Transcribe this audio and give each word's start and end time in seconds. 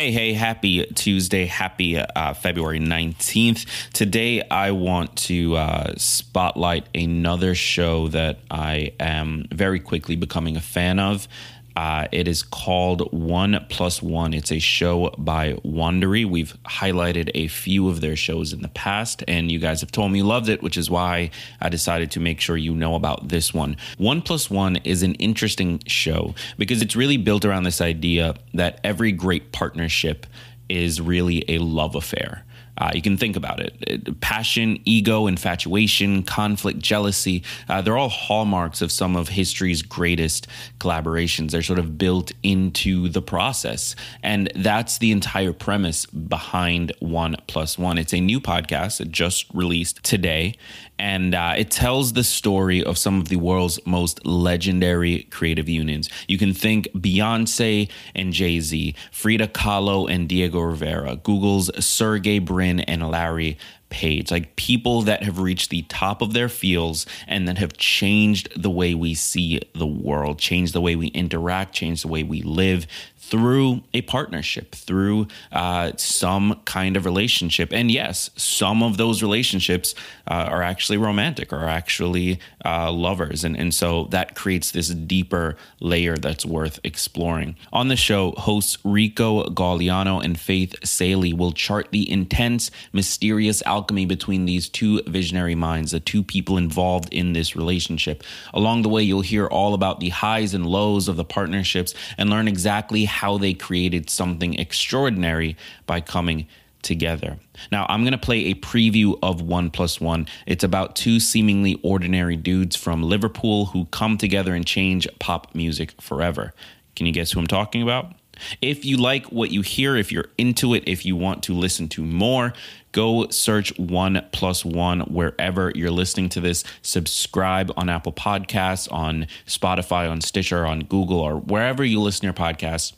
Hey, 0.00 0.12
hey, 0.12 0.32
happy 0.32 0.86
Tuesday. 0.94 1.44
Happy 1.44 1.98
uh, 1.98 2.32
February 2.32 2.80
19th. 2.80 3.90
Today, 3.92 4.40
I 4.50 4.70
want 4.70 5.14
to 5.28 5.56
uh, 5.56 5.92
spotlight 5.98 6.86
another 6.94 7.54
show 7.54 8.08
that 8.08 8.38
I 8.50 8.94
am 8.98 9.44
very 9.52 9.78
quickly 9.78 10.16
becoming 10.16 10.56
a 10.56 10.60
fan 10.62 10.98
of. 10.98 11.28
Uh, 11.76 12.06
it 12.12 12.28
is 12.28 12.42
called 12.42 13.12
One 13.12 13.64
Plus 13.68 14.02
One. 14.02 14.34
It's 14.34 14.52
a 14.52 14.58
show 14.58 15.14
by 15.16 15.54
Wondery. 15.64 16.28
We've 16.28 16.56
highlighted 16.64 17.30
a 17.34 17.48
few 17.48 17.88
of 17.88 18.00
their 18.00 18.16
shows 18.16 18.52
in 18.52 18.62
the 18.62 18.68
past, 18.68 19.22
and 19.28 19.50
you 19.50 19.58
guys 19.58 19.80
have 19.80 19.92
told 19.92 20.12
me 20.12 20.18
you 20.18 20.24
loved 20.24 20.48
it, 20.48 20.62
which 20.62 20.76
is 20.76 20.90
why 20.90 21.30
I 21.60 21.68
decided 21.68 22.10
to 22.12 22.20
make 22.20 22.40
sure 22.40 22.56
you 22.56 22.74
know 22.74 22.94
about 22.94 23.28
this 23.28 23.54
one. 23.54 23.76
One 23.98 24.22
Plus 24.22 24.50
One 24.50 24.76
is 24.76 25.02
an 25.02 25.14
interesting 25.14 25.80
show 25.86 26.34
because 26.58 26.82
it's 26.82 26.96
really 26.96 27.16
built 27.16 27.44
around 27.44 27.62
this 27.62 27.80
idea 27.80 28.34
that 28.54 28.80
every 28.84 29.12
great 29.12 29.52
partnership 29.52 30.26
is 30.68 31.00
really 31.00 31.44
a 31.48 31.58
love 31.58 31.94
affair. 31.94 32.44
Uh, 32.80 32.90
you 32.94 33.02
can 33.02 33.16
think 33.16 33.36
about 33.36 33.60
it. 33.60 34.20
Passion, 34.20 34.80
ego, 34.84 35.26
infatuation, 35.26 36.22
conflict, 36.22 36.78
jealousy, 36.78 37.42
uh, 37.68 37.82
they're 37.82 37.98
all 37.98 38.08
hallmarks 38.08 38.80
of 38.80 38.90
some 38.90 39.16
of 39.16 39.28
history's 39.28 39.82
greatest 39.82 40.46
collaborations. 40.78 41.50
They're 41.50 41.62
sort 41.62 41.78
of 41.78 41.98
built 41.98 42.32
into 42.42 43.08
the 43.08 43.22
process. 43.22 43.94
And 44.22 44.50
that's 44.56 44.98
the 44.98 45.12
entire 45.12 45.52
premise 45.52 46.06
behind 46.06 46.92
One 47.00 47.36
Plus 47.46 47.78
One. 47.78 47.98
It's 47.98 48.14
a 48.14 48.20
new 48.20 48.40
podcast 48.40 48.98
that 48.98 49.12
just 49.12 49.46
released 49.52 50.02
today 50.02 50.56
and 51.00 51.34
uh, 51.34 51.54
it 51.56 51.70
tells 51.70 52.12
the 52.12 52.22
story 52.22 52.84
of 52.84 52.98
some 52.98 53.18
of 53.20 53.28
the 53.28 53.36
world's 53.36 53.80
most 53.86 54.24
legendary 54.26 55.22
creative 55.30 55.66
unions. 55.66 56.10
You 56.28 56.36
can 56.36 56.52
think 56.52 56.88
Beyonce 56.94 57.88
and 58.14 58.34
Jay 58.34 58.60
Z, 58.60 58.94
Frida 59.10 59.48
Kahlo 59.48 60.12
and 60.12 60.28
Diego 60.28 60.60
Rivera, 60.60 61.16
Google's 61.16 61.70
Sergey 61.82 62.38
Brin 62.38 62.69
and 62.78 63.10
Larry 63.10 63.58
Page, 63.90 64.30
like 64.30 64.56
people 64.56 65.02
that 65.02 65.24
have 65.24 65.38
reached 65.38 65.70
the 65.70 65.82
top 65.82 66.22
of 66.22 66.32
their 66.32 66.48
fields 66.48 67.06
and 67.26 67.46
that 67.48 67.58
have 67.58 67.76
changed 67.76 68.48
the 68.60 68.70
way 68.70 68.94
we 68.94 69.14
see 69.14 69.60
the 69.74 69.86
world, 69.86 70.38
changed 70.38 70.72
the 70.72 70.80
way 70.80 70.96
we 70.96 71.08
interact, 71.08 71.74
changed 71.74 72.04
the 72.04 72.08
way 72.08 72.22
we 72.22 72.40
live, 72.42 72.86
through 73.30 73.82
a 73.94 74.02
partnership, 74.02 74.74
through 74.74 75.28
uh, 75.52 75.92
some 75.96 76.60
kind 76.64 76.96
of 76.96 77.04
relationship. 77.04 77.72
And 77.72 77.90
yes, 77.90 78.30
some 78.34 78.82
of 78.82 78.96
those 78.96 79.22
relationships 79.22 79.94
uh, 80.26 80.34
are 80.48 80.62
actually 80.62 80.98
romantic 80.98 81.52
or 81.52 81.64
actually 81.66 82.40
uh, 82.64 82.90
lovers. 82.90 83.44
And, 83.44 83.56
and 83.56 83.72
so 83.72 84.04
that 84.06 84.34
creates 84.34 84.72
this 84.72 84.88
deeper 84.88 85.56
layer 85.78 86.16
that's 86.16 86.44
worth 86.44 86.80
exploring. 86.82 87.56
On 87.72 87.88
the 87.88 87.96
show, 87.96 88.32
hosts 88.32 88.78
Rico 88.84 89.44
Gagliano 89.44 90.24
and 90.24 90.38
Faith 90.38 90.74
Salie 90.82 91.32
will 91.32 91.52
chart 91.52 91.88
the 91.92 92.10
intense, 92.10 92.70
mysterious 92.92 93.62
alchemy 93.62 93.79
between 93.86 94.44
these 94.44 94.68
two 94.68 95.02
visionary 95.06 95.54
minds, 95.54 95.92
the 95.92 96.00
two 96.00 96.22
people 96.22 96.56
involved 96.56 97.12
in 97.12 97.32
this 97.32 97.56
relationship. 97.56 98.22
Along 98.54 98.82
the 98.82 98.88
way, 98.88 99.02
you'll 99.02 99.20
hear 99.20 99.46
all 99.46 99.74
about 99.74 100.00
the 100.00 100.10
highs 100.10 100.54
and 100.54 100.66
lows 100.66 101.08
of 101.08 101.16
the 101.16 101.24
partnerships 101.24 101.94
and 102.16 102.30
learn 102.30 102.48
exactly 102.48 103.04
how 103.04 103.38
they 103.38 103.54
created 103.54 104.10
something 104.10 104.58
extraordinary 104.58 105.56
by 105.86 106.00
coming 106.00 106.46
together. 106.82 107.38
Now, 107.70 107.86
I'm 107.88 108.02
going 108.02 108.12
to 108.12 108.18
play 108.18 108.46
a 108.46 108.54
preview 108.54 109.18
of 109.22 109.42
One 109.42 109.70
Plus 109.70 110.00
One. 110.00 110.26
It's 110.46 110.64
about 110.64 110.96
two 110.96 111.20
seemingly 111.20 111.78
ordinary 111.82 112.36
dudes 112.36 112.76
from 112.76 113.02
Liverpool 113.02 113.66
who 113.66 113.84
come 113.86 114.16
together 114.16 114.54
and 114.54 114.66
change 114.66 115.06
pop 115.18 115.54
music 115.54 116.00
forever. 116.00 116.54
Can 116.96 117.06
you 117.06 117.12
guess 117.12 117.32
who 117.32 117.40
I'm 117.40 117.46
talking 117.46 117.82
about? 117.82 118.14
If 118.62 118.84
you 118.84 118.96
like 118.96 119.26
what 119.26 119.50
you 119.50 119.60
hear, 119.60 119.96
if 119.96 120.10
you're 120.10 120.30
into 120.38 120.74
it, 120.74 120.84
if 120.86 121.04
you 121.04 121.16
want 121.16 121.42
to 121.44 121.54
listen 121.54 121.88
to 121.90 122.04
more, 122.04 122.54
go 122.92 123.28
search 123.28 123.76
One 123.78 124.26
Plus 124.32 124.64
One 124.64 125.00
wherever 125.00 125.72
you're 125.74 125.90
listening 125.90 126.28
to 126.30 126.40
this. 126.40 126.64
Subscribe 126.82 127.72
on 127.76 127.88
Apple 127.88 128.12
Podcasts, 128.12 128.90
on 128.92 129.26
Spotify, 129.46 130.10
on 130.10 130.20
Stitcher, 130.20 130.66
on 130.66 130.80
Google, 130.84 131.20
or 131.20 131.36
wherever 131.36 131.84
you 131.84 132.00
listen 132.00 132.20
to 132.20 132.26
your 132.26 132.34
podcasts 132.34 132.92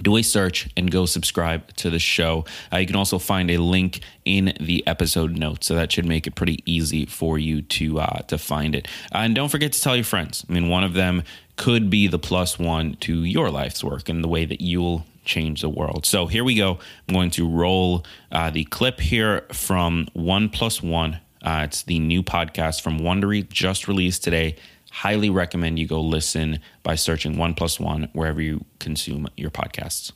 do 0.00 0.16
a 0.16 0.22
search 0.22 0.68
and 0.76 0.90
go 0.90 1.06
subscribe 1.06 1.72
to 1.76 1.90
the 1.90 1.98
show. 1.98 2.44
Uh, 2.72 2.78
you 2.78 2.86
can 2.86 2.96
also 2.96 3.18
find 3.18 3.50
a 3.50 3.58
link 3.58 4.00
in 4.24 4.52
the 4.60 4.86
episode 4.86 5.36
notes, 5.36 5.66
so 5.66 5.74
that 5.74 5.92
should 5.92 6.06
make 6.06 6.26
it 6.26 6.34
pretty 6.34 6.62
easy 6.66 7.06
for 7.06 7.38
you 7.38 7.62
to 7.62 8.00
uh, 8.00 8.20
to 8.22 8.38
find 8.38 8.74
it. 8.74 8.88
Uh, 9.14 9.18
and 9.18 9.34
don't 9.34 9.50
forget 9.50 9.72
to 9.72 9.80
tell 9.80 9.94
your 9.96 10.04
friends. 10.04 10.44
I 10.48 10.52
mean, 10.52 10.68
one 10.68 10.84
of 10.84 10.94
them 10.94 11.22
could 11.56 11.90
be 11.90 12.08
the 12.08 12.18
plus 12.18 12.58
one 12.58 12.94
to 13.00 13.24
your 13.24 13.50
life's 13.50 13.84
work 13.84 14.08
and 14.08 14.24
the 14.24 14.28
way 14.28 14.44
that 14.44 14.60
you'll 14.60 15.04
change 15.24 15.60
the 15.60 15.68
world. 15.68 16.06
So 16.06 16.26
here 16.26 16.44
we 16.44 16.54
go. 16.54 16.78
I'm 17.08 17.14
going 17.14 17.30
to 17.32 17.48
roll 17.48 18.04
uh, 18.30 18.50
the 18.50 18.64
clip 18.64 19.00
here 19.00 19.46
from 19.52 20.08
One 20.12 20.48
Plus 20.48 20.82
One. 20.82 21.20
Uh, 21.42 21.62
it's 21.64 21.82
the 21.82 21.98
new 21.98 22.22
podcast 22.22 22.82
from 22.82 23.00
Wondery, 23.00 23.48
just 23.48 23.88
released 23.88 24.22
today 24.22 24.56
highly 24.92 25.30
recommend 25.30 25.78
you 25.78 25.86
go 25.86 26.00
listen 26.00 26.60
by 26.82 26.94
searching 26.94 27.38
One 27.38 27.54
Plus 27.54 27.80
One 27.80 28.08
wherever 28.12 28.40
you 28.40 28.64
consume 28.78 29.26
your 29.36 29.50
podcasts. 29.50 30.12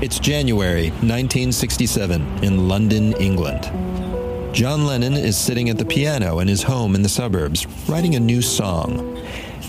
It's 0.00 0.18
January 0.18 0.90
1967 0.90 2.44
in 2.44 2.68
London, 2.68 3.12
England. 3.14 4.07
John 4.52 4.86
Lennon 4.86 5.14
is 5.14 5.36
sitting 5.36 5.68
at 5.68 5.78
the 5.78 5.84
piano 5.84 6.40
in 6.40 6.48
his 6.48 6.62
home 6.62 6.94
in 6.94 7.02
the 7.02 7.08
suburbs, 7.08 7.66
writing 7.88 8.14
a 8.14 8.20
new 8.20 8.42
song. 8.42 9.16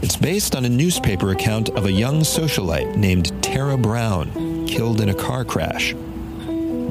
It's 0.01 0.15
based 0.15 0.55
on 0.55 0.65
a 0.65 0.69
newspaper 0.69 1.31
account 1.31 1.69
of 1.69 1.85
a 1.85 1.91
young 1.91 2.21
socialite 2.21 2.95
named 2.95 3.43
Tara 3.43 3.77
Brown, 3.77 4.65
killed 4.67 5.01
in 5.01 5.09
a 5.09 5.13
car 5.13 5.43
crash. 5.43 5.93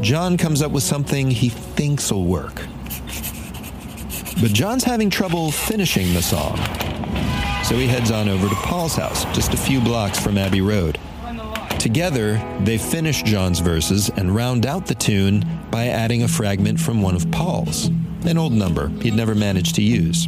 John 0.00 0.36
comes 0.36 0.62
up 0.62 0.70
with 0.70 0.82
something 0.82 1.30
he 1.30 1.48
thinks 1.48 2.12
will 2.12 2.26
work. 2.26 2.66
But 4.40 4.52
John's 4.52 4.84
having 4.84 5.10
trouble 5.10 5.50
finishing 5.50 6.12
the 6.14 6.22
song. 6.22 6.56
So 7.64 7.74
he 7.76 7.86
heads 7.86 8.10
on 8.10 8.28
over 8.28 8.48
to 8.48 8.54
Paul's 8.56 8.94
house, 8.94 9.24
just 9.34 9.54
a 9.54 9.56
few 9.56 9.80
blocks 9.80 10.20
from 10.20 10.38
Abbey 10.38 10.60
Road. 10.60 10.97
Together, 11.78 12.42
they 12.64 12.76
finish 12.76 13.22
John's 13.22 13.60
verses 13.60 14.10
and 14.16 14.34
round 14.34 14.66
out 14.66 14.86
the 14.86 14.96
tune 14.96 15.44
by 15.70 15.86
adding 15.86 16.24
a 16.24 16.28
fragment 16.28 16.80
from 16.80 17.02
one 17.02 17.14
of 17.14 17.30
Paul's, 17.30 17.86
an 18.26 18.36
old 18.36 18.52
number 18.52 18.88
he'd 19.00 19.14
never 19.14 19.34
managed 19.34 19.76
to 19.76 19.82
use. 19.82 20.26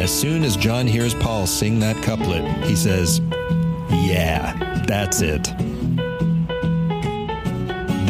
As 0.00 0.10
soon 0.10 0.44
as 0.44 0.56
John 0.56 0.86
hears 0.86 1.14
Paul 1.14 1.46
sing 1.46 1.78
that 1.80 2.02
couplet, 2.02 2.44
he 2.64 2.74
says, 2.74 3.20
Yeah, 3.90 4.82
that's 4.88 5.20
it. 5.20 5.52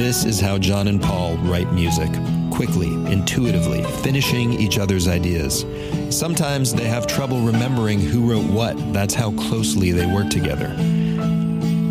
This 0.03 0.25
is 0.25 0.41
how 0.41 0.59
John 0.59 0.89
and 0.89 1.01
Paul 1.01 1.37
write 1.37 1.73
music 1.73 2.11
quickly, 2.51 2.93
intuitively, 3.13 3.85
finishing 4.03 4.53
each 4.53 4.77
other's 4.77 5.07
ideas. 5.07 5.65
Sometimes 6.11 6.75
they 6.75 6.89
have 6.89 7.07
trouble 7.07 7.41
remembering 7.41 8.01
who 8.01 8.29
wrote 8.29 8.45
what. 8.51 8.77
That's 8.93 9.15
how 9.15 9.31
closely 9.31 9.93
they 9.93 10.07
work 10.07 10.29
together. 10.29 10.75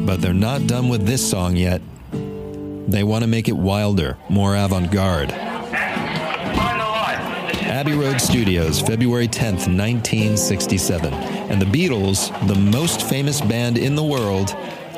But 0.06 0.20
they're 0.20 0.34
not 0.34 0.68
done 0.68 0.90
with 0.90 1.08
this 1.08 1.28
song 1.28 1.56
yet. 1.56 1.82
They 2.12 3.06
want 3.06 3.24
to 3.24 3.30
make 3.30 3.48
it 3.48 3.56
wilder, 3.56 4.18
more 4.28 4.58
avant 4.58 4.92
garde. 4.92 5.32
Abbey 7.62 7.94
Road 7.94 8.20
Studios, 8.20 8.82
February 8.82 9.30
10th, 9.30 9.70
1967. 9.70 11.14
And 11.14 11.62
the 11.62 11.66
Beatles, 11.66 12.30
the 12.50 12.56
most 12.56 13.04
famous 13.04 13.40
band 13.40 13.78
in 13.78 13.96
the 13.96 14.04
world, 14.04 14.54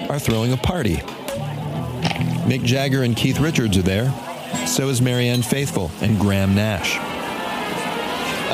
are 0.09 0.17
throwing 0.17 0.51
a 0.51 0.57
party. 0.57 0.99
Mick 2.43 2.63
Jagger 2.63 3.03
and 3.03 3.15
Keith 3.15 3.39
Richards 3.39 3.77
are 3.77 3.81
there. 3.81 4.13
So 4.67 4.89
is 4.89 5.01
Marianne 5.01 5.41
Faithfull 5.41 5.91
and 6.01 6.19
Graham 6.19 6.55
Nash. 6.55 6.97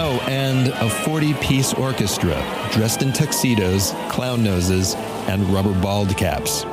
Oh, 0.01 0.23
and 0.27 0.69
a 0.69 0.89
40 0.89 1.33
piece 1.35 1.73
orchestra 1.73 2.35
dressed 2.71 3.01
in 3.01 3.11
tuxedos, 3.11 3.91
clown 4.09 4.43
noses, 4.43 4.95
and 5.27 5.43
rubber 5.49 5.73
bald 5.81 6.15
caps. 6.17 6.63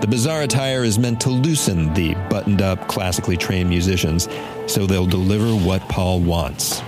The 0.00 0.08
bizarre 0.08 0.42
attire 0.42 0.82
is 0.82 0.98
meant 0.98 1.20
to 1.20 1.30
loosen 1.30 1.94
the 1.94 2.14
buttoned 2.28 2.60
up, 2.60 2.88
classically 2.88 3.36
trained 3.36 3.68
musicians 3.68 4.28
so 4.66 4.86
they'll 4.86 5.06
deliver 5.06 5.54
what 5.54 5.80
Paul 5.88 6.20
wants 6.20 6.82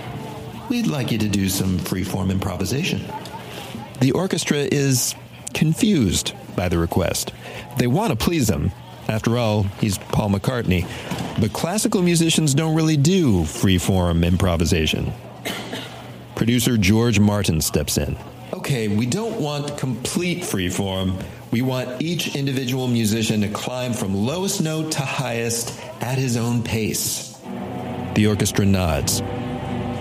we'd 0.69 0.87
like 0.87 1.11
you 1.11 1.17
to 1.17 1.27
do 1.27 1.49
some 1.49 1.77
freeform 1.79 2.31
improvisation. 2.31 3.03
The 4.01 4.11
orchestra 4.11 4.57
is 4.57 5.15
confused 5.53 6.33
by 6.55 6.69
the 6.69 6.77
request. 6.77 7.33
They 7.77 7.87
want 7.87 8.11
to 8.11 8.15
please 8.15 8.49
him. 8.49 8.71
After 9.07 9.37
all, 9.37 9.63
he's 9.79 9.97
Paul 9.97 10.29
McCartney. 10.29 10.87
But 11.39 11.53
classical 11.53 12.01
musicians 12.01 12.53
don't 12.53 12.75
really 12.75 12.97
do 12.97 13.43
freeform 13.43 14.25
improvisation. 14.25 15.13
Producer 16.35 16.77
George 16.77 17.19
Martin 17.19 17.61
steps 17.61 17.97
in. 17.97 18.17
Okay, 18.53 18.87
we 18.87 19.05
don't 19.05 19.39
want 19.39 19.77
complete 19.77 20.39
freeform. 20.39 21.21
We 21.51 21.61
want 21.61 22.01
each 22.01 22.35
individual 22.35 22.87
musician 22.87 23.41
to 23.41 23.47
climb 23.49 23.93
from 23.93 24.25
lowest 24.25 24.61
note 24.61 24.91
to 24.93 25.01
highest 25.01 25.79
at 26.01 26.17
his 26.17 26.35
own 26.37 26.63
pace. 26.63 27.39
The 28.15 28.27
orchestra 28.27 28.65
nods. 28.65 29.21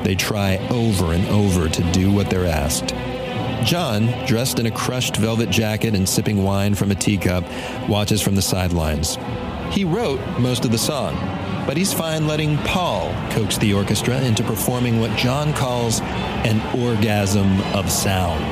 They 0.02 0.14
try 0.14 0.58
over 0.68 1.12
and 1.12 1.26
over 1.28 1.68
to 1.68 1.92
do 1.92 2.12
what 2.12 2.30
they're 2.30 2.46
asked. 2.46 2.94
John, 3.64 4.08
dressed 4.26 4.58
in 4.58 4.66
a 4.66 4.70
crushed 4.70 5.16
velvet 5.16 5.48
jacket 5.48 5.94
and 5.94 6.06
sipping 6.06 6.44
wine 6.44 6.74
from 6.74 6.90
a 6.90 6.94
teacup, 6.94 7.44
watches 7.88 8.20
from 8.20 8.34
the 8.34 8.42
sidelines. 8.42 9.16
He 9.70 9.84
wrote 9.84 10.20
most 10.38 10.66
of 10.66 10.70
the 10.70 10.78
song, 10.78 11.14
but 11.66 11.76
he's 11.76 11.92
fine 11.92 12.26
letting 12.26 12.58
Paul 12.58 13.10
coax 13.30 13.56
the 13.56 13.72
orchestra 13.72 14.20
into 14.20 14.42
performing 14.42 15.00
what 15.00 15.16
John 15.16 15.54
calls 15.54 16.00
an 16.02 16.60
orgasm 16.78 17.60
of 17.74 17.90
sound. 17.90 18.44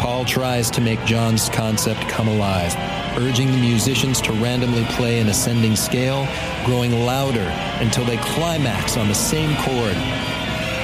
Paul 0.00 0.24
tries 0.24 0.68
to 0.72 0.80
make 0.80 1.02
John's 1.04 1.48
concept 1.48 2.00
come 2.08 2.26
alive, 2.26 2.74
urging 3.16 3.46
the 3.46 3.60
musicians 3.60 4.20
to 4.22 4.32
randomly 4.32 4.84
play 4.86 5.20
an 5.20 5.28
ascending 5.28 5.76
scale, 5.76 6.26
growing 6.64 6.92
louder 6.92 7.46
until 7.80 8.04
they 8.04 8.16
climax 8.16 8.96
on 8.96 9.06
the 9.06 9.14
same 9.14 9.54
chord. 9.58 9.96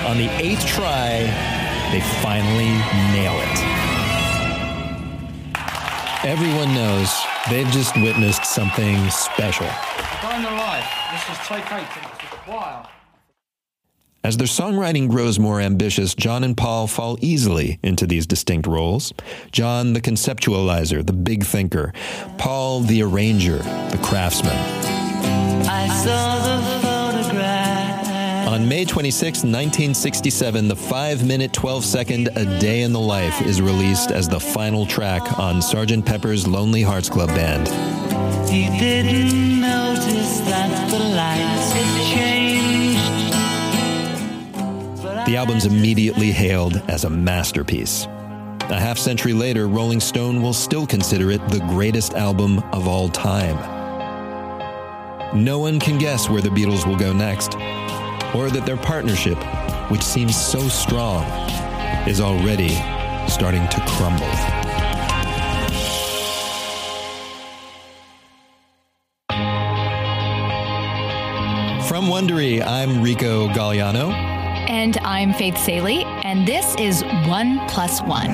On 0.07 0.17
the 0.17 0.31
eighth 0.41 0.65
try, 0.65 1.27
they 1.91 2.01
finally 2.23 2.73
nail 3.13 3.35
it. 3.41 3.59
Everyone 6.25 6.75
knows 6.75 7.15
they've 7.49 7.69
just 7.69 7.97
witnessed 7.97 8.45
something 8.45 9.09
special. 9.11 9.67
Find 10.21 10.45
the 10.45 10.51
life. 10.51 10.87
This 11.13 11.39
is 11.39 11.47
take 11.47 11.73
eight. 11.73 11.87
It's. 12.49 12.89
As 14.25 14.37
their 14.37 14.47
songwriting 14.47 15.09
grows 15.09 15.39
more 15.39 15.61
ambitious, 15.61 16.15
John 16.15 16.45
and 16.45 16.57
Paul 16.57 16.87
fall 16.87 17.17
easily 17.23 17.79
into 17.83 18.07
these 18.07 18.27
distinct 18.27 18.67
roles. 18.67 19.13
John, 19.53 19.93
the 19.93 20.01
conceptualizer, 20.01 21.07
the 21.07 21.13
big 21.13 21.45
thinker. 21.45 21.95
Paul, 22.37 22.81
the 22.81 23.03
arranger, 23.03 23.59
the 23.59 24.01
craftsman. 24.03 24.57
On 28.59 28.69
May 28.69 28.85
26, 28.85 29.45
1967, 29.45 30.67
the 30.67 30.75
5 30.75 31.25
minute 31.25 31.53
12 31.53 31.85
second 31.85 32.29
A 32.35 32.59
Day 32.59 32.83
in 32.83 32.93
the 32.93 32.99
Life 32.99 33.41
is 33.43 33.63
released 33.63 34.11
as 34.11 34.29
the 34.29 34.41
final 34.41 34.85
track 34.85 35.39
on 35.39 35.61
Sgt. 35.61 36.05
Pepper's 36.05 36.45
Lonely 36.45 36.83
Hearts 36.83 37.09
Club 37.09 37.29
Band. 37.29 37.69
He 38.51 38.67
didn't 38.77 39.61
notice 39.61 40.41
that 40.41 40.91
the 40.91 40.99
lights 40.99 41.71
had 41.73 42.17
changed. 42.17 42.99
The 45.29 45.37
album's 45.37 45.65
immediately 45.65 46.33
hailed 46.33 46.83
as 46.89 47.05
a 47.05 47.11
masterpiece. 47.11 48.07
A 48.07 48.81
half 48.81 48.99
century 48.99 49.35
later, 49.35 49.69
Rolling 49.69 50.01
Stone 50.01 50.43
will 50.43 50.53
still 50.53 50.85
consider 50.85 51.31
it 51.31 51.49
the 51.49 51.61
greatest 51.69 52.15
album 52.15 52.59
of 52.73 52.89
all 52.89 53.09
time. 53.09 53.57
No 55.33 55.61
one 55.61 55.79
can 55.79 55.99
guess 55.99 56.29
where 56.29 56.41
the 56.43 56.49
Beatles 56.49 56.85
will 56.87 56.97
go 56.97 57.13
next, 57.13 57.55
or 58.35 58.51
that 58.51 58.65
their 58.67 58.77
partnership, 58.77 59.39
which 59.91 60.03
seems 60.03 60.37
so 60.37 60.61
strong, 60.69 61.25
is 62.09 62.21
already 62.21 62.75
starting 63.29 63.67
to 63.69 63.81
crumble. 63.87 64.27
From 71.89 72.07
Wondery, 72.07 72.65
I'm 72.65 73.03
Rico 73.03 73.49
Gagliano. 73.49 74.13
And 74.69 74.99
I'm 74.99 75.33
Faith 75.33 75.57
Salie, 75.57 76.05
and 76.25 76.47
this 76.47 76.75
is 76.77 77.03
One 77.27 77.59
Plus 77.69 78.03
One. 78.03 78.31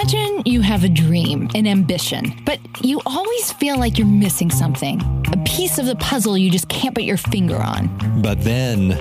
Imagine 0.00 0.42
you 0.44 0.60
have 0.60 0.84
a 0.84 0.88
dream, 0.88 1.50
an 1.56 1.66
ambition, 1.66 2.32
but 2.46 2.60
you 2.84 3.00
always 3.04 3.52
feel 3.54 3.80
like 3.80 3.98
you're 3.98 4.06
missing 4.06 4.48
something. 4.48 5.00
A 5.32 5.36
piece 5.38 5.76
of 5.76 5.86
the 5.86 5.96
puzzle 5.96 6.38
you 6.38 6.52
just 6.52 6.68
can't 6.68 6.94
put 6.94 7.02
your 7.02 7.16
finger 7.16 7.56
on. 7.56 8.22
But 8.22 8.40
then 8.44 8.96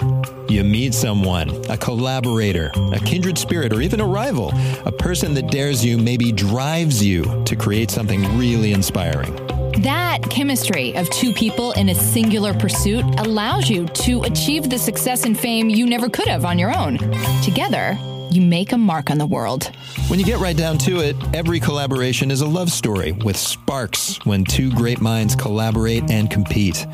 you 0.49 0.63
meet 0.63 0.95
someone, 0.95 1.51
a 1.69 1.77
collaborator, 1.77 2.71
a 2.93 2.99
kindred 2.99 3.37
spirit, 3.37 3.73
or 3.73 3.81
even 3.81 3.99
a 3.99 4.07
rival, 4.07 4.51
a 4.87 4.91
person 4.91 5.35
that 5.35 5.51
dares 5.51 5.85
you, 5.85 5.99
maybe 5.99 6.31
drives 6.31 7.05
you 7.05 7.43
to 7.45 7.55
create 7.55 7.91
something 7.91 8.35
really 8.35 8.73
inspiring. 8.73 9.35
That 9.83 10.21
chemistry 10.31 10.95
of 10.95 11.07
two 11.11 11.31
people 11.31 11.73
in 11.73 11.89
a 11.89 11.95
singular 11.95 12.55
pursuit 12.55 13.05
allows 13.19 13.69
you 13.69 13.85
to 13.85 14.23
achieve 14.23 14.71
the 14.71 14.79
success 14.79 15.25
and 15.25 15.39
fame 15.39 15.69
you 15.69 15.85
never 15.85 16.09
could 16.09 16.27
have 16.27 16.43
on 16.43 16.57
your 16.57 16.75
own. 16.75 16.97
Together, 17.43 17.99
you 18.31 18.41
make 18.41 18.71
a 18.71 18.77
mark 18.77 19.09
on 19.09 19.17
the 19.17 19.25
world. 19.25 19.71
When 20.07 20.19
you 20.19 20.25
get 20.25 20.39
right 20.39 20.55
down 20.55 20.77
to 20.79 20.99
it, 20.99 21.15
every 21.33 21.59
collaboration 21.59 22.31
is 22.31 22.41
a 22.41 22.47
love 22.47 22.71
story 22.71 23.11
with 23.11 23.37
sparks 23.37 24.23
when 24.25 24.43
two 24.43 24.71
great 24.73 25.01
minds 25.01 25.35
collaborate 25.35 26.09
and 26.09 26.29
compete. 26.29 26.85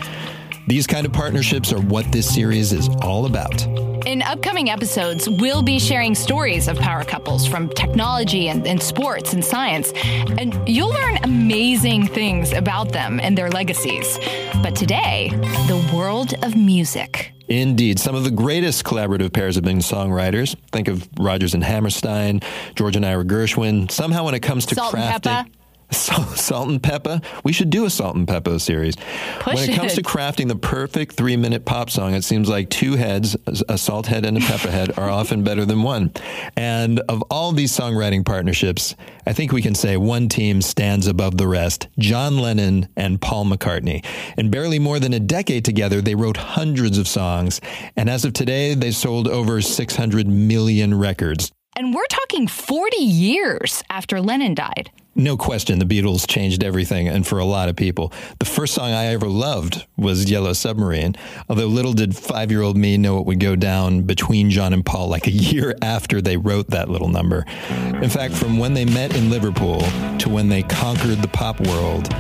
These 0.67 0.87
kind 0.87 1.05
of 1.05 1.13
partnerships 1.13 1.73
are 1.73 1.81
what 1.81 2.11
this 2.11 2.33
series 2.33 2.71
is 2.71 2.89
all 3.01 3.25
about. 3.25 3.92
In 4.05 4.21
upcoming 4.21 4.69
episodes, 4.69 5.29
we'll 5.29 5.61
be 5.61 5.79
sharing 5.79 6.13
stories 6.13 6.67
of 6.67 6.77
power 6.77 7.05
couples 7.05 7.47
from 7.47 7.69
technology 7.69 8.49
and, 8.49 8.67
and 8.67 8.81
sports 8.83 9.31
and 9.31 9.43
science, 9.43 9.93
and 10.37 10.59
you'll 10.67 10.89
learn 10.89 11.19
amazing 11.23 12.07
things 12.07 12.51
about 12.51 12.91
them 12.91 13.21
and 13.21 13.37
their 13.37 13.49
legacies. 13.49 14.19
But 14.61 14.75
today, 14.75 15.29
the 15.67 15.91
world 15.95 16.33
of 16.43 16.53
music. 16.53 17.31
Indeed, 17.47 17.97
some 17.97 18.13
of 18.13 18.25
the 18.25 18.31
greatest 18.31 18.83
collaborative 18.83 19.31
pairs 19.31 19.55
have 19.55 19.63
been 19.63 19.77
songwriters. 19.77 20.55
Think 20.73 20.89
of 20.89 21.07
Rodgers 21.17 21.53
and 21.53 21.63
Hammerstein, 21.63 22.41
George 22.75 22.97
and 22.97 23.05
Ira 23.05 23.23
Gershwin. 23.23 23.89
Somehow, 23.89 24.25
when 24.25 24.35
it 24.35 24.41
comes 24.41 24.65
to 24.67 24.75
Salt 24.75 24.95
crafting. 24.95 25.49
Salt, 25.93 26.37
salt 26.37 26.69
and 26.69 26.81
pepper. 26.83 27.21
We 27.43 27.53
should 27.53 27.69
do 27.69 27.85
a 27.85 27.89
salt 27.89 28.15
and 28.15 28.27
pepper 28.27 28.59
series. 28.59 28.95
Push 29.39 29.55
when 29.55 29.69
it 29.69 29.75
comes 29.75 29.93
to 29.93 30.01
crafting 30.01 30.47
the 30.47 30.55
perfect 30.55 31.15
three-minute 31.15 31.65
pop 31.65 31.89
song, 31.89 32.13
it 32.13 32.23
seems 32.23 32.49
like 32.49 32.69
two 32.69 32.95
heads, 32.95 33.37
a 33.69 33.77
salt 33.77 34.07
head 34.07 34.25
and 34.25 34.37
a 34.37 34.41
pepper 34.41 34.69
head, 34.69 34.97
are 34.97 35.09
often 35.21 35.43
better 35.43 35.65
than 35.65 35.83
one. 35.83 36.11
And 36.57 36.99
of 37.01 37.21
all 37.29 37.51
these 37.51 37.71
songwriting 37.71 38.25
partnerships, 38.25 38.95
I 39.25 39.33
think 39.33 39.51
we 39.51 39.61
can 39.61 39.75
say 39.75 39.95
one 39.95 40.29
team 40.29 40.61
stands 40.61 41.07
above 41.07 41.37
the 41.37 41.47
rest: 41.47 41.87
John 41.97 42.37
Lennon 42.37 42.89
and 42.97 43.21
Paul 43.21 43.45
McCartney. 43.45 44.03
In 44.37 44.49
barely 44.49 44.79
more 44.79 44.99
than 44.99 45.13
a 45.13 45.19
decade 45.19 45.63
together, 45.63 46.01
they 46.01 46.15
wrote 46.15 46.37
hundreds 46.37 46.97
of 46.97 47.07
songs, 47.07 47.61
and 47.95 48.09
as 48.09 48.25
of 48.25 48.33
today, 48.33 48.73
they 48.73 48.91
sold 48.91 49.27
over 49.27 49.61
600 49.61 50.27
million 50.27 50.97
records. 50.97 51.51
And 51.75 51.93
we're 51.93 52.05
talking 52.07 52.47
40 52.47 52.97
years 52.97 53.83
after 53.89 54.21
Lennon 54.21 54.53
died. 54.53 54.91
No 55.15 55.37
question, 55.37 55.77
the 55.77 55.85
Beatles 55.85 56.27
changed 56.27 56.63
everything, 56.63 57.07
and 57.07 57.25
for 57.25 57.37
a 57.37 57.45
lot 57.45 57.69
of 57.69 57.75
people. 57.75 58.11
The 58.39 58.45
first 58.45 58.73
song 58.73 58.91
I 58.91 59.05
ever 59.13 59.27
loved 59.27 59.85
was 59.95 60.29
Yellow 60.29 60.53
Submarine, 60.53 61.15
although 61.47 61.67
little 61.67 61.93
did 61.93 62.15
five 62.15 62.49
year 62.49 62.63
old 62.63 62.77
me 62.77 62.97
know 62.97 63.19
it 63.19 63.27
would 63.27 63.39
go 63.39 63.55
down 63.55 64.01
between 64.01 64.49
John 64.49 64.73
and 64.73 64.83
Paul 64.83 65.09
like 65.09 65.27
a 65.27 65.31
year 65.31 65.75
after 65.83 66.19
they 66.19 66.35
wrote 66.35 66.69
that 66.69 66.89
little 66.89 67.09
number. 67.09 67.45
In 67.69 68.09
fact, 68.09 68.33
from 68.33 68.57
when 68.57 68.73
they 68.73 68.85
met 68.85 69.15
in 69.15 69.29
Liverpool 69.29 69.81
to 70.17 70.29
when 70.29 70.49
they 70.49 70.63
conquered 70.63 71.21
the 71.21 71.27
pop 71.27 71.59
world, 71.59 72.11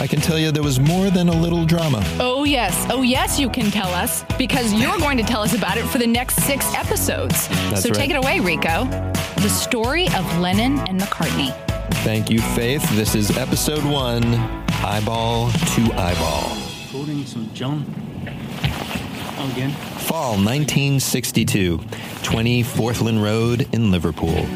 I 0.00 0.08
can 0.08 0.20
tell 0.20 0.38
you 0.38 0.50
there 0.50 0.62
was 0.64 0.80
more 0.80 1.10
than 1.10 1.28
a 1.28 1.40
little 1.40 1.64
drama. 1.64 2.02
Oh, 2.18 2.42
yes. 2.42 2.86
Oh, 2.90 3.02
yes, 3.02 3.38
you 3.38 3.48
can 3.48 3.70
tell 3.70 3.90
us 3.90 4.24
because 4.38 4.72
you're 4.72 4.98
going 4.98 5.18
to 5.18 5.22
tell 5.22 5.42
us 5.42 5.54
about 5.54 5.76
it 5.76 5.84
for 5.84 5.98
the 5.98 6.06
next 6.06 6.36
six 6.42 6.74
episodes. 6.74 7.46
That's 7.48 7.82
so 7.82 7.90
right. 7.90 7.98
take 7.98 8.10
it 8.10 8.16
away, 8.16 8.40
Rico. 8.40 8.86
The 9.36 9.50
story 9.50 10.06
of 10.08 10.38
Lennon 10.38 10.78
and 10.80 10.98
McCartney. 10.98 11.69
Thank 11.90 12.30
you, 12.30 12.40
Faith. 12.40 12.88
This 12.96 13.14
is 13.14 13.36
episode 13.36 13.84
one 13.84 14.34
Eyeball 14.82 15.50
to 15.50 15.92
Eyeball. 15.94 16.56
Recording 16.86 17.26
some 17.26 17.52
John. 17.52 17.84
Again. 19.52 19.70
Fall 19.98 20.32
1962, 20.32 21.80
20 22.22 22.62
Forthlin 22.64 23.22
Road 23.22 23.68
in 23.72 23.90
Liverpool. 23.90 24.46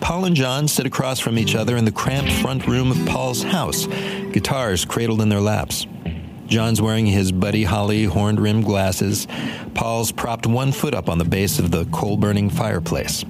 Paul 0.00 0.26
and 0.26 0.36
John 0.36 0.68
sit 0.68 0.86
across 0.86 1.18
from 1.18 1.38
each 1.38 1.54
other 1.54 1.76
in 1.76 1.84
the 1.84 1.92
cramped 1.92 2.32
front 2.32 2.66
room 2.66 2.90
of 2.90 3.06
Paul's 3.06 3.42
house, 3.42 3.86
guitars 4.32 4.84
cradled 4.84 5.20
in 5.20 5.28
their 5.28 5.40
laps. 5.40 5.86
John's 6.46 6.80
wearing 6.80 7.06
his 7.06 7.32
Buddy 7.32 7.64
Holly 7.64 8.04
horn 8.04 8.36
rimmed 8.36 8.64
glasses. 8.64 9.26
Paul's 9.74 10.12
propped 10.12 10.46
one 10.46 10.72
foot 10.72 10.94
up 10.94 11.08
on 11.08 11.18
the 11.18 11.24
base 11.24 11.58
of 11.58 11.70
the 11.70 11.86
coal 11.86 12.16
burning 12.16 12.50
fireplace. 12.50 13.24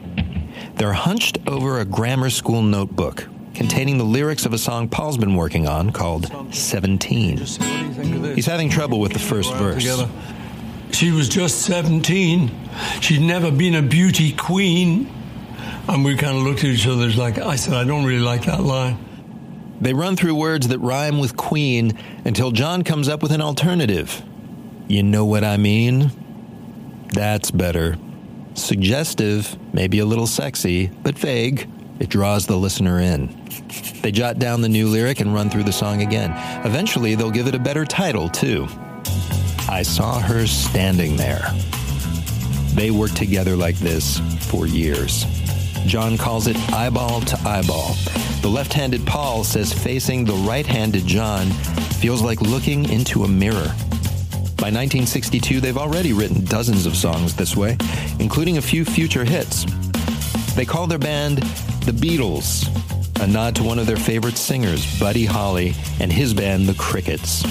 They're 0.77 0.93
hunched 0.93 1.39
over 1.47 1.79
a 1.79 1.85
grammar 1.85 2.31
school 2.31 2.63
notebook 2.63 3.29
containing 3.55 3.99
the 3.99 4.05
lyrics 4.05 4.45
of 4.45 4.53
a 4.53 4.59
song 4.59 4.89
Paul's 4.89 5.17
been 5.17 5.37
working 5.37 5.69
on 5.69 5.91
called 5.91 6.31
17. 6.55 7.37
Just 7.37 7.61
say, 7.61 7.67
what 7.69 7.79
do 7.81 7.87
you 7.87 7.93
think 7.95 8.17
of 8.17 8.23
this? 8.23 8.35
He's 8.35 8.47
having 8.47 8.69
trouble 8.69 8.99
with 8.99 9.13
the 9.13 9.21
first 9.21 9.55
verse. 9.55 9.85
She 10.91 11.11
was 11.11 11.29
just 11.29 11.63
17. 11.63 12.51
She'd 13.01 13.21
never 13.23 13.51
been 13.51 13.75
a 13.75 13.83
beauty 13.83 14.33
queen. 14.33 15.13
And 15.89 16.05
we 16.05 16.17
kind 16.17 16.37
of 16.37 16.43
looked 16.45 16.61
at 16.61 16.67
each 16.67 16.87
other 16.87 17.09
like, 17.11 17.39
I 17.39 17.57
said, 17.57 17.75
I 17.75 17.85
don't 17.85 18.05
really 18.05 18.23
like 18.23 18.45
that 18.47 18.63
line. 18.63 18.99
They 19.81 19.93
run 19.93 20.17
through 20.17 20.35
words 20.35 20.69
that 20.69 20.79
rhyme 20.79 21.19
with 21.19 21.37
queen 21.37 21.99
until 22.25 22.53
John 22.53 22.85
comes 22.85 23.09
up 23.09 23.23
with 23.23 23.33
an 23.33 23.41
alternative 23.41 24.23
You 24.89 25.03
know 25.03 25.25
what 25.25 25.45
I 25.45 25.57
mean? 25.57 26.11
That's 27.13 27.51
better. 27.51 27.97
Suggestive, 28.55 29.57
maybe 29.75 29.99
a 29.99 30.05
little 30.05 30.27
sexy, 30.27 30.87
but 31.03 31.19
vague. 31.19 31.69
It 32.01 32.09
draws 32.09 32.47
the 32.47 32.57
listener 32.57 33.01
in. 33.01 33.29
They 34.03 34.11
jot 34.11 34.39
down 34.39 34.61
the 34.61 34.69
new 34.69 34.89
lyric 34.89 35.21
and 35.21 35.33
run 35.33 35.51
through 35.51 35.65
the 35.65 35.73
song 35.73 36.03
again. 36.03 36.33
Eventually, 36.65 37.15
they'll 37.15 37.31
give 37.31 37.47
it 37.47 37.55
a 37.55 37.59
better 37.59 37.85
title, 37.85 38.29
too. 38.29 38.67
I 39.69 39.83
saw 39.83 40.19
her 40.21 40.47
standing 40.47 41.17
there. 41.17 41.47
They 42.75 42.91
worked 42.91 43.17
together 43.17 43.57
like 43.57 43.77
this 43.77 44.19
for 44.51 44.67
years. 44.67 45.25
John 45.87 46.17
calls 46.17 46.47
it 46.47 46.57
eyeball 46.73 47.21
to 47.23 47.39
eyeball. 47.49 47.95
The 48.41 48.49
left 48.49 48.73
handed 48.73 49.07
Paul 49.07 49.45
says 49.45 49.73
facing 49.73 50.25
the 50.25 50.35
right 50.35 50.67
handed 50.67 51.07
John 51.07 51.47
feels 52.01 52.23
like 52.23 52.41
looking 52.41 52.89
into 52.91 53.25
a 53.25 53.29
mirror. 53.29 53.75
By 54.65 54.69
1962, 54.69 55.61
they've 55.61 55.77
already 55.77 56.15
written 56.15 56.43
dozens 56.47 56.87
of 56.87 56.97
songs 56.97 57.37
this 57.37 57.55
way, 57.55 57.77
including 58.19 58.57
a 58.57 58.63
few 58.63 58.87
future 58.87 59.23
hits. 59.23 59.67
They 60.55 60.65
call 60.65 60.87
their 60.87 60.97
band 60.97 61.43
the 61.85 61.93
Beatles, 61.93 62.67
a 63.23 63.27
nod 63.27 63.57
to 63.57 63.63
one 63.63 63.79
of 63.79 63.87
their 63.87 63.99
favorite 63.99 64.39
singers, 64.39 64.99
Buddy 64.99 65.27
Holly, 65.27 65.75
and 66.01 66.11
his 66.11 66.33
band, 66.33 66.67
the 66.67 66.73
Crickets. 66.73 67.45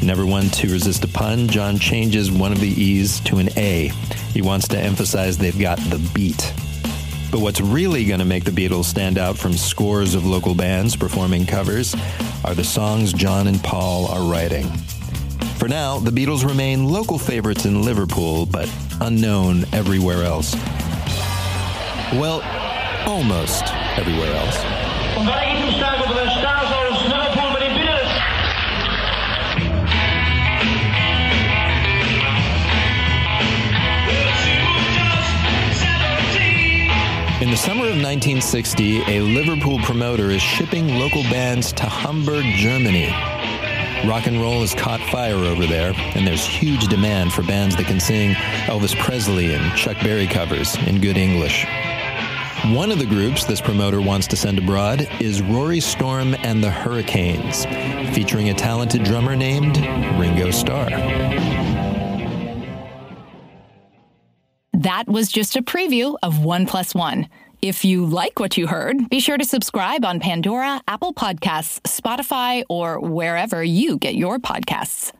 Never 0.00 0.24
one 0.24 0.48
to 0.50 0.70
resist 0.70 1.02
a 1.02 1.08
pun, 1.08 1.48
John 1.48 1.76
changes 1.76 2.30
one 2.30 2.52
of 2.52 2.60
the 2.60 2.68
E's 2.68 3.18
to 3.22 3.38
an 3.38 3.48
A. 3.56 3.88
He 4.32 4.40
wants 4.40 4.68
to 4.68 4.78
emphasize 4.78 5.36
they've 5.36 5.58
got 5.58 5.78
the 5.78 5.98
beat. 6.14 6.54
But 7.32 7.40
what's 7.40 7.60
really 7.60 8.04
going 8.04 8.20
to 8.20 8.24
make 8.24 8.44
the 8.44 8.52
Beatles 8.52 8.84
stand 8.84 9.18
out 9.18 9.36
from 9.36 9.54
scores 9.54 10.14
of 10.14 10.24
local 10.24 10.54
bands 10.54 10.94
performing 10.94 11.46
covers 11.46 11.96
are 12.44 12.54
the 12.54 12.62
songs 12.62 13.12
John 13.12 13.48
and 13.48 13.60
Paul 13.60 14.06
are 14.06 14.22
writing. 14.22 14.70
For 15.64 15.68
now, 15.68 15.98
the 15.98 16.10
Beatles 16.10 16.46
remain 16.46 16.84
local 16.84 17.18
favorites 17.18 17.64
in 17.64 17.80
Liverpool, 17.80 18.44
but 18.44 18.70
unknown 19.00 19.64
everywhere 19.72 20.22
else. 20.22 20.54
Well, 22.12 22.42
almost 23.08 23.64
everywhere 23.96 24.34
else. 24.36 24.58
In 37.40 37.50
the 37.50 37.56
summer 37.56 37.86
of 37.86 37.96
1960, 37.96 39.00
a 39.06 39.20
Liverpool 39.20 39.78
promoter 39.78 40.30
is 40.30 40.42
shipping 40.42 40.98
local 40.98 41.22
bands 41.22 41.72
to 41.72 41.86
Hamburg, 41.86 42.44
Germany. 42.56 43.33
Rock 44.06 44.26
and 44.26 44.40
roll 44.40 44.60
has 44.60 44.74
caught 44.74 45.00
fire 45.00 45.36
over 45.36 45.64
there, 45.66 45.94
and 45.96 46.26
there's 46.26 46.44
huge 46.44 46.88
demand 46.88 47.32
for 47.32 47.42
bands 47.42 47.74
that 47.76 47.86
can 47.86 47.98
sing 47.98 48.32
Elvis 48.66 48.94
Presley 48.98 49.54
and 49.54 49.74
Chuck 49.76 49.96
Berry 50.02 50.26
covers 50.26 50.76
in 50.86 51.00
good 51.00 51.16
English. 51.16 51.64
One 52.66 52.92
of 52.92 52.98
the 52.98 53.06
groups 53.06 53.44
this 53.44 53.62
promoter 53.62 54.02
wants 54.02 54.26
to 54.28 54.36
send 54.36 54.58
abroad 54.58 55.08
is 55.20 55.40
Rory 55.40 55.80
Storm 55.80 56.34
and 56.40 56.62
the 56.62 56.70
Hurricanes, 56.70 57.64
featuring 58.14 58.50
a 58.50 58.54
talented 58.54 59.04
drummer 59.04 59.36
named 59.36 59.78
Ringo 60.18 60.50
Starr. 60.50 60.90
That 64.74 65.04
was 65.06 65.32
just 65.32 65.56
a 65.56 65.62
preview 65.62 66.16
of 66.22 66.44
One 66.44 66.66
Plus 66.66 66.94
One. 66.94 67.28
If 67.62 67.84
you 67.84 68.04
like 68.04 68.38
what 68.38 68.56
you 68.56 68.66
heard, 68.66 69.08
be 69.08 69.20
sure 69.20 69.38
to 69.38 69.44
subscribe 69.44 70.04
on 70.04 70.20
Pandora, 70.20 70.80
Apple 70.86 71.14
Podcasts, 71.14 71.80
Spotify, 71.82 72.64
or 72.68 73.00
wherever 73.00 73.62
you 73.62 73.98
get 73.98 74.14
your 74.14 74.38
podcasts. 74.38 75.12